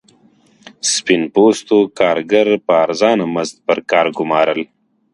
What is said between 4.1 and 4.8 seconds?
ګومارل.